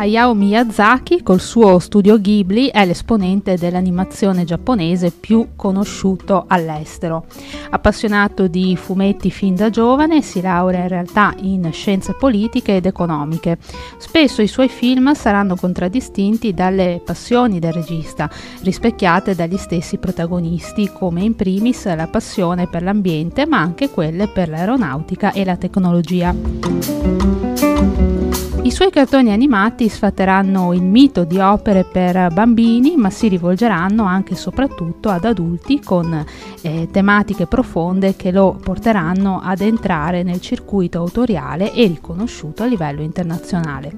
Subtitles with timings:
[0.00, 7.24] Hayao Miyazaki, col suo studio Ghibli, è l'esponente dell'animazione giapponese più conosciuto all'estero.
[7.70, 13.58] Appassionato di fumetti fin da giovane, si laurea in realtà in scienze politiche ed economiche.
[13.96, 18.30] Spesso i suoi film saranno contraddistinti dalle passioni del regista,
[18.62, 24.48] rispecchiate dagli stessi protagonisti, come in primis la passione per l'ambiente, ma anche quelle per
[24.48, 28.17] l'aeronautica e la tecnologia.
[28.60, 34.34] I suoi cartoni animati sfatteranno il mito di opere per bambini, ma si rivolgeranno anche
[34.34, 36.24] e soprattutto ad adulti con
[36.60, 43.00] eh, tematiche profonde che lo porteranno ad entrare nel circuito autoriale e riconosciuto a livello
[43.00, 43.92] internazionale.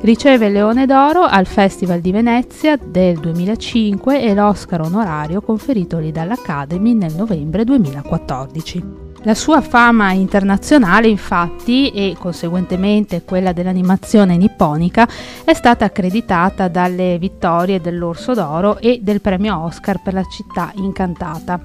[0.00, 6.94] Riceve il Leone d'Oro al Festival di Venezia del 2005 e l'Oscar onorario conferitogli dall'Academy
[6.94, 9.09] nel novembre 2014.
[9.24, 15.06] La sua fama internazionale, infatti, e conseguentemente quella dell'animazione nipponica,
[15.44, 21.60] è stata accreditata dalle vittorie dell'Orso d'Oro e del premio Oscar per la città incantata.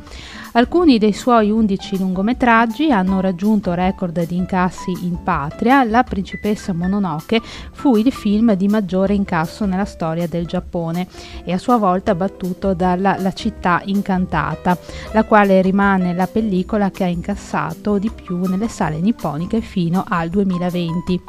[0.55, 5.83] Alcuni dei suoi 11 lungometraggi hanno raggiunto record di incassi in patria.
[5.83, 7.41] La principessa Mononoke
[7.73, 11.07] fu il film di maggiore incasso nella storia del Giappone
[11.43, 14.77] e a sua volta battuto dalla La città incantata,
[15.11, 20.29] la quale rimane la pellicola che ha incassato di più nelle sale nipponiche fino al
[20.29, 21.21] 2020.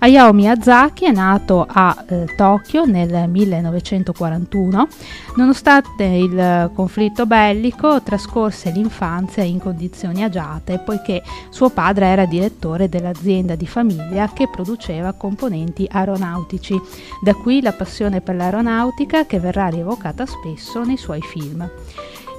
[0.00, 4.88] Hayao Miyazaki è nato a eh, Tokyo nel 1941.
[5.36, 12.88] Nonostante il conflitto bellico, trascorse trascorse l'infanzia in condizioni agiate poiché suo padre era direttore
[12.88, 16.80] dell'azienda di famiglia che produceva componenti aeronautici.
[17.22, 21.68] Da qui la passione per l'aeronautica che verrà rievocata spesso nei suoi film.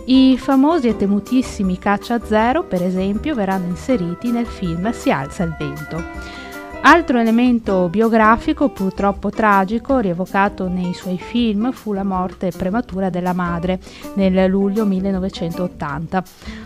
[0.05, 5.55] I famosi e temutissimi caccia zero, per esempio, verranno inseriti nel film Si alza il
[5.59, 6.46] vento.
[6.89, 13.77] Altro elemento biografico purtroppo tragico rievocato nei suoi film fu la morte prematura della madre
[14.13, 16.23] nel luglio 1980.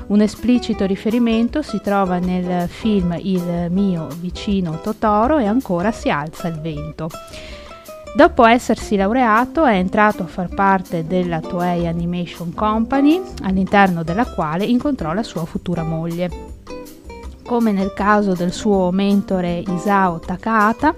[0.09, 6.49] Un esplicito riferimento si trova nel film Il mio vicino Totoro e ancora si alza
[6.49, 7.09] il vento.
[8.15, 14.65] Dopo essersi laureato è entrato a far parte della Toei Animation Company, all'interno della quale
[14.65, 16.50] incontrò la sua futura moglie
[17.43, 20.93] come nel caso del suo mentore Isao Takahata,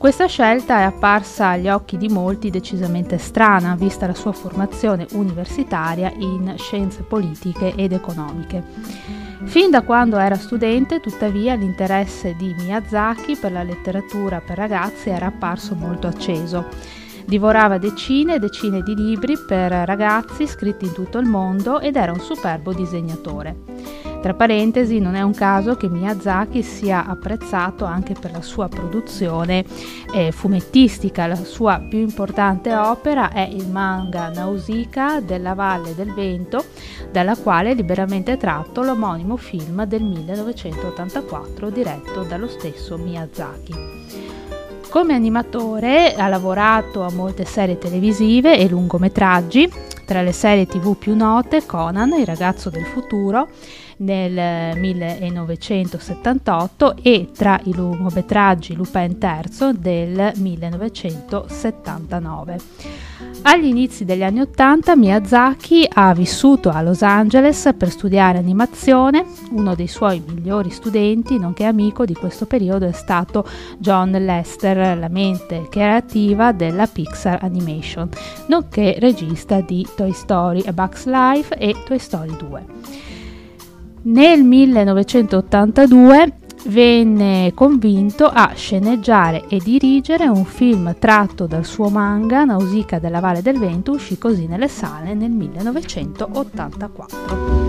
[0.00, 6.10] questa scelta è apparsa agli occhi di molti decisamente strana, vista la sua formazione universitaria
[6.16, 8.64] in scienze politiche ed economiche.
[9.44, 15.26] Fin da quando era studente, tuttavia, l'interesse di Miyazaki per la letteratura per ragazzi era
[15.26, 16.66] apparso molto acceso.
[17.26, 22.12] Divorava decine e decine di libri per ragazzi scritti in tutto il mondo ed era
[22.12, 23.79] un superbo disegnatore.
[24.20, 29.64] Tra parentesi, non è un caso che Miyazaki sia apprezzato anche per la sua produzione
[30.14, 31.26] eh, fumettistica.
[31.26, 36.64] La sua più importante opera è il manga Nausicaa della Valle del Vento,
[37.10, 43.74] dalla quale è liberamente tratto l'omonimo film del 1984 diretto dallo stesso Miyazaki.
[44.90, 49.70] Come animatore ha lavorato a molte serie televisive e lungometraggi,
[50.04, 53.48] tra le serie tv più note Conan, il ragazzo del futuro,
[54.00, 63.08] nel 1978 e tra i lungometraggi Lupin III del 1979.
[63.42, 69.24] Agli inizi degli anni Ottanta Miyazaki ha vissuto a Los Angeles per studiare animazione.
[69.52, 75.08] Uno dei suoi migliori studenti, nonché amico di questo periodo, è stato John Lester, la
[75.08, 78.10] mente creativa della Pixar Animation,
[78.48, 83.09] nonché regista di Toy Story A Bugs Life e Toy Story 2.
[84.02, 86.32] Nel 1982
[86.66, 93.42] venne convinto a sceneggiare e dirigere un film tratto dal suo manga Nausicaa della Valle
[93.42, 97.59] del Vento, uscì così nelle sale nel 1984.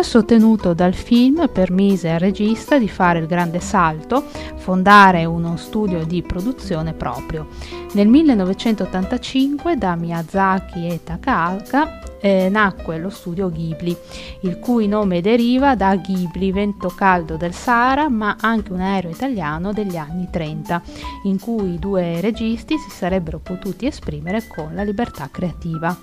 [0.00, 4.24] Successo ottenuto dal film permise al regista di fare il grande salto,
[4.56, 7.48] fondare uno studio di produzione proprio.
[7.92, 13.94] Nel 1985 da Miyazaki e Takahaka eh, nacque lo studio Ghibli,
[14.42, 19.72] il cui nome deriva da Ghibli, vento caldo del Sahara, ma anche un aereo italiano
[19.72, 20.82] degli anni 30,
[21.24, 25.94] in cui i due registi si sarebbero potuti esprimere con la libertà creativa.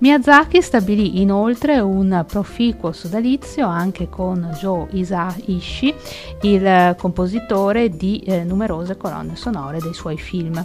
[0.00, 5.94] Miyazaki stabilì inoltre un proficuo sodalizio anche con Joe Isaishi,
[6.40, 10.64] il compositore di eh, numerose colonne sonore dei suoi film.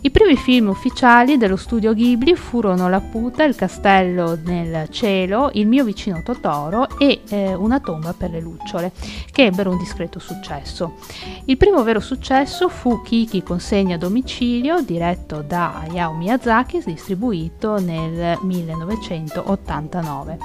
[0.00, 5.66] I primi film ufficiali dello studio Ghibli furono La puta, Il castello nel cielo, Il
[5.66, 8.92] mio vicino Totoro e eh, Una tomba per le lucciole,
[9.32, 10.98] che ebbero un discreto successo.
[11.46, 18.38] Il primo vero successo fu Kiki consegna a domicilio, diretto da Hayao Miyazaki, distribuito nel
[18.40, 20.38] 1989.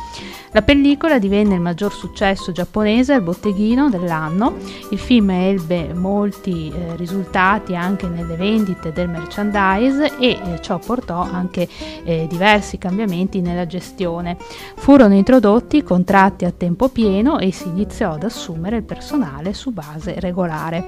[0.52, 4.56] La pellicola divenne il maggior successo giapponese al botteghino dell'anno.
[4.90, 10.80] Il film ebbe molti eh, risultati anche nelle vendite del merchandising merchandise e eh, ciò
[10.80, 11.68] portò anche
[12.04, 14.38] eh, diversi cambiamenti nella gestione.
[14.76, 20.20] Furono introdotti contratti a tempo pieno e si iniziò ad assumere il personale su base
[20.20, 20.86] regolare.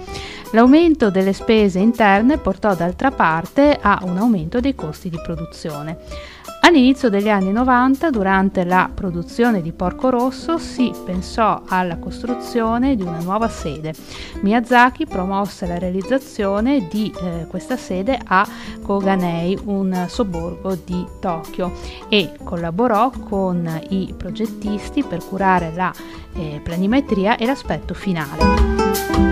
[0.52, 6.34] L'aumento delle spese interne portò d'altra parte a un aumento dei costi di produzione.
[6.66, 13.04] All'inizio degli anni 90, durante la produzione di Porco Rosso, si pensò alla costruzione di
[13.04, 13.94] una nuova sede.
[14.42, 18.48] Miyazaki promosse la realizzazione di eh, questa sede a
[18.82, 21.72] Koganei, un sobborgo di Tokyo,
[22.10, 25.94] e collaborò con i progettisti per curare la
[26.34, 29.25] eh, planimetria e l'aspetto finale.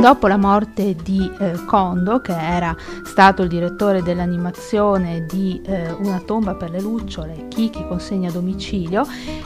[0.00, 2.74] Dopo la morte di eh, Kondo, che era
[3.04, 9.04] stato il direttore dell'animazione di eh, Una tomba per le lucciole, Kiki consegna a domicilio,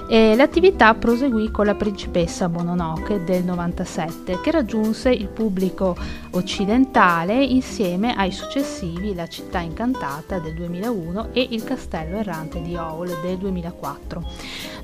[0.08, 5.96] eh, l'attività proseguì con la principessa Mononoke del 97, che raggiunse il pubblico
[6.34, 13.20] occidentale insieme ai successivi La città incantata del 2001 e Il castello errante di Howl
[13.22, 14.22] del 2004.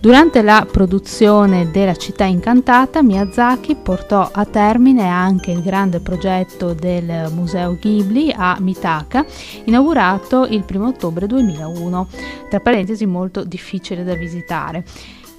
[0.00, 7.30] Durante la produzione della città incantata, Miyazaki portò a termine anche il grande progetto del
[7.34, 9.24] Museo Ghibli a Mitaka,
[9.64, 12.08] inaugurato il 1 ottobre 2001,
[12.48, 14.84] tra parentesi molto difficile da visitare.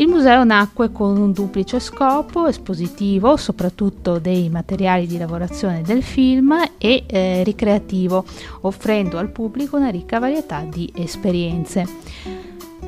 [0.02, 6.56] Il museo nacque con un duplice scopo espositivo, soprattutto dei materiali di lavorazione del film,
[6.80, 8.26] e eh, ricreativo,
[8.62, 11.86] offrendo al pubblico una ricca varietà di esperienze.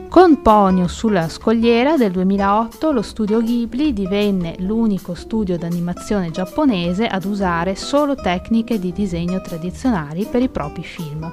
[0.10, 7.26] Con Ponyo sulla scogliera del 2008 lo studio Ghibli divenne l'unico studio d'animazione giapponese ad
[7.26, 11.32] usare solo tecniche di disegno tradizionali per i propri film.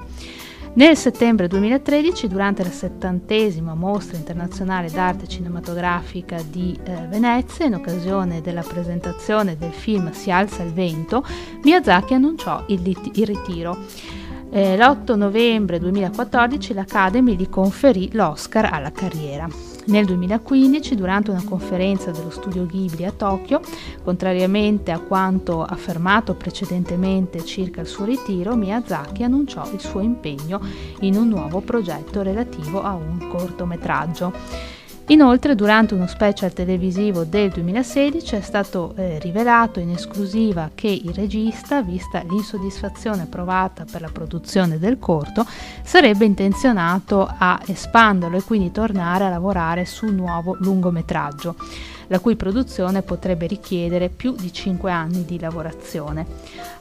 [0.73, 8.41] Nel settembre 2013, durante la settantesima mostra internazionale d'arte cinematografica di eh, Venezia, in occasione
[8.41, 11.25] della presentazione del film Si alza il vento,
[11.65, 13.79] Miyazaki annunciò il, il ritiro.
[14.53, 19.70] Eh, l'8 novembre 2014 l'Academy gli conferì l'Oscar alla carriera.
[19.91, 23.61] Nel 2015, durante una conferenza dello studio Ghibli a Tokyo,
[24.05, 30.61] contrariamente a quanto affermato precedentemente circa il suo ritiro, Miyazaki annunciò il suo impegno
[31.01, 34.79] in un nuovo progetto relativo a un cortometraggio.
[35.11, 41.13] Inoltre, durante uno special televisivo del 2016 è stato eh, rivelato in esclusiva che il
[41.13, 45.45] regista, vista l'insoddisfazione provata per la produzione del corto,
[45.83, 51.57] sarebbe intenzionato a espanderlo e quindi tornare a lavorare su un nuovo lungometraggio
[52.11, 56.27] la cui produzione potrebbe richiedere più di 5 anni di lavorazione.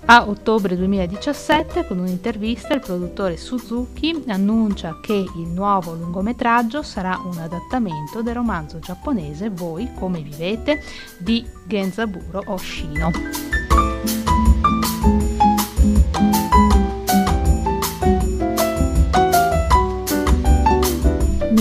[0.05, 7.37] A ottobre 2017, con un'intervista, il produttore Suzuki annuncia che il nuovo lungometraggio sarà un
[7.37, 10.81] adattamento del romanzo giapponese Voi come vivete
[11.19, 13.48] di Genzaburo Oshino.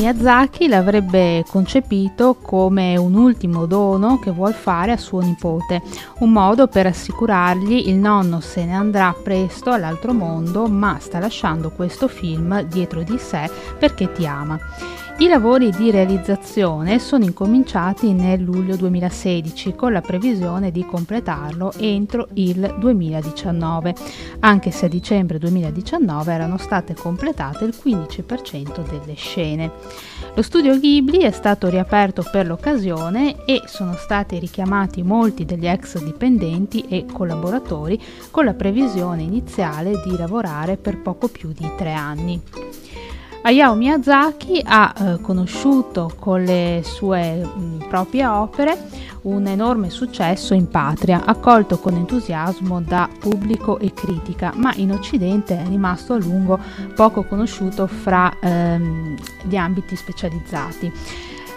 [0.09, 5.83] Miyazaki l'avrebbe concepito come un ultimo dono che vuol fare a suo nipote,
[6.21, 11.69] un modo per assicurargli il nonno se ne andrà presto all'altro mondo, ma sta lasciando
[11.69, 14.59] questo film dietro di sé perché ti ama.
[15.21, 22.29] I lavori di realizzazione sono incominciati nel luglio 2016 con la previsione di completarlo entro
[22.35, 23.97] il 2019,
[24.39, 29.73] anche se a dicembre 2019 erano state completate il 15% delle scene.
[30.37, 36.01] Lo studio Ghibli è stato riaperto per l'occasione e sono stati richiamati molti degli ex
[36.01, 42.41] dipendenti e collaboratori con la previsione iniziale di lavorare per poco più di tre anni.
[43.43, 48.77] Hayao Miyazaki ha eh, conosciuto con le sue mh, proprie opere
[49.23, 55.59] un enorme successo in patria, accolto con entusiasmo da pubblico e critica, ma in Occidente
[55.59, 56.59] è rimasto a lungo
[56.95, 60.93] poco conosciuto fra ehm, gli ambiti specializzati.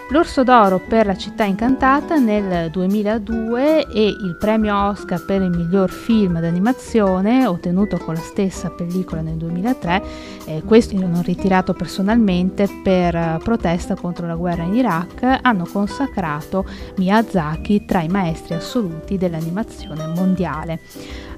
[0.08, 5.90] L'Orso d'Oro per La città incantata nel 2002 e il premio Oscar per il miglior
[5.90, 10.02] film d'animazione ottenuto con la stessa pellicola nel 2003,
[10.44, 16.66] eh, questo l'ho ritirato personalmente per protesta contro la guerra in Iraq, hanno consacrato
[16.96, 20.80] Miyazaki tra i maestri assoluti dell'animazione mondiale.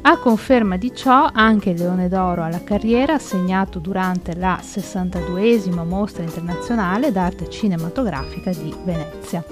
[0.06, 6.22] A conferma di ciò anche il Leone d'Oro alla carriera assegnato durante la 62esima mostra
[6.22, 9.42] internazionale d'arte cinematografica di Venezia.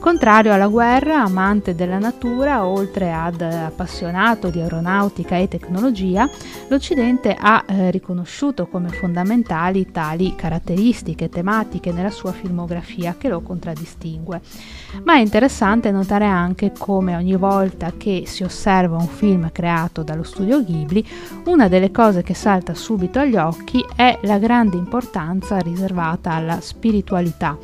[0.00, 6.30] Contrario alla guerra, amante della natura, oltre ad appassionato di aeronautica e tecnologia,
[6.68, 14.40] l'Occidente ha eh, riconosciuto come fondamentali tali caratteristiche tematiche nella sua filmografia che lo contraddistingue.
[15.02, 20.22] Ma è interessante notare anche come ogni volta che si osserva un film creato dallo
[20.22, 21.04] studio Ghibli,
[21.46, 27.58] una delle cose che salta subito agli occhi è la grande importanza riservata alla spiritualità,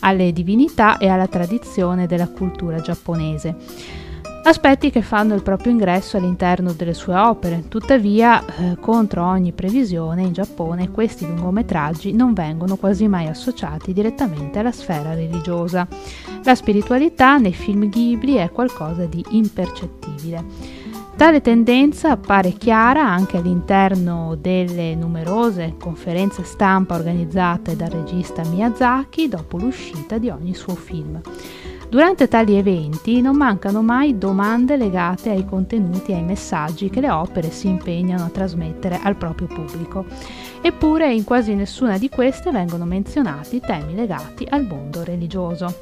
[0.00, 3.56] alle divinità e alla tradizione tradizione della cultura giapponese.
[4.42, 10.22] Aspetti che fanno il proprio ingresso all'interno delle sue opere, tuttavia, eh, contro ogni previsione,
[10.22, 15.86] in Giappone questi lungometraggi non vengono quasi mai associati direttamente alla sfera religiosa.
[16.42, 20.78] La spiritualità nei film Ghibli è qualcosa di impercettibile.
[21.16, 29.58] Tale tendenza appare chiara anche all'interno delle numerose conferenze stampa organizzate dal regista Miyazaki dopo
[29.58, 31.20] l'uscita di ogni suo film.
[31.90, 37.10] Durante tali eventi non mancano mai domande legate ai contenuti e ai messaggi che le
[37.10, 40.04] opere si impegnano a trasmettere al proprio pubblico.
[40.62, 45.74] Eppure in quasi nessuna di queste vengono menzionati temi legati al mondo religioso.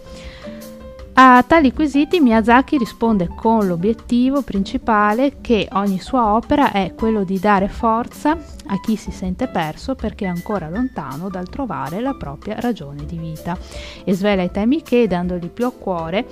[1.20, 7.40] A tali quesiti Miyazaki risponde con l'obiettivo principale che ogni sua opera è quello di
[7.40, 12.60] dare forza a chi si sente perso perché è ancora lontano dal trovare la propria
[12.60, 13.58] ragione di vita
[14.04, 16.24] e svela i temi che, dandoli più a cuore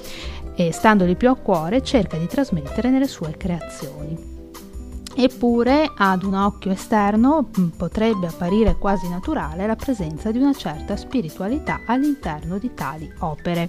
[0.55, 4.16] e standoli più a cuore, cerca di trasmettere nelle sue creazioni.
[5.16, 11.81] Eppure ad un occhio esterno potrebbe apparire quasi naturale la presenza di una certa spiritualità
[11.87, 13.69] all'interno di tali opere.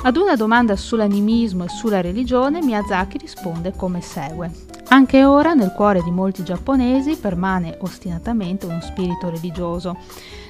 [0.00, 4.50] Ad una domanda sull'animismo e sulla religione, Miyazaki risponde come segue.
[4.90, 9.98] Anche ora nel cuore di molti giapponesi permane ostinatamente uno spirito religioso.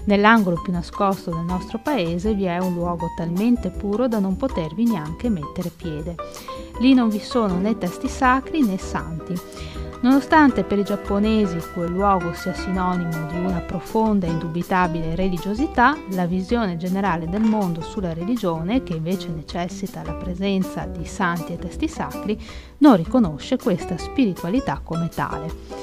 [0.05, 4.85] Nell'angolo più nascosto del nostro paese vi è un luogo talmente puro da non potervi
[4.85, 6.15] neanche mettere piede.
[6.81, 9.35] Lì non vi sono né testi sacri né santi.
[10.01, 16.25] Nonostante per i giapponesi quel luogo sia sinonimo di una profonda e indubitabile religiosità, la
[16.25, 21.89] visione generale del mondo sulla religione, che invece necessita la presenza di santi e testi
[21.89, 22.41] sacri,
[22.79, 25.78] non riconosce questa spiritualità come tale.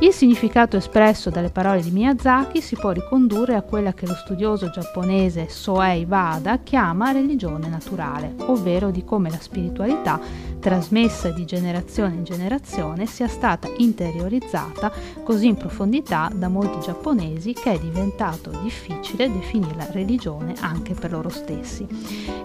[0.00, 4.70] Il significato espresso dalle parole di Miyazaki si può ricondurre a quella che lo studioso
[4.70, 10.20] giapponese Soei Wada chiama religione naturale, ovvero di come la spiritualità,
[10.60, 14.92] trasmessa di generazione in generazione, sia stata interiorizzata
[15.24, 21.28] così in profondità da molti giapponesi che è diventato difficile definirla religione anche per loro
[21.28, 21.84] stessi.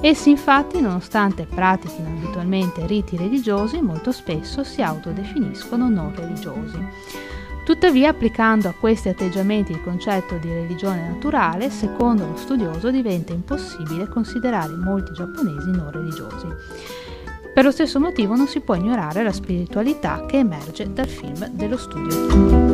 [0.02, 7.42] Essi infatti, nonostante pratichino abitualmente riti religiosi, molto spesso si autodefiniscono non religiosi.
[7.64, 14.10] Tuttavia, applicando a questi atteggiamenti il concetto di religione naturale, secondo lo studioso diventa impossibile
[14.10, 16.48] considerare molti giapponesi non religiosi.
[17.54, 21.78] Per lo stesso motivo non si può ignorare la spiritualità che emerge dal film dello
[21.78, 22.73] studio.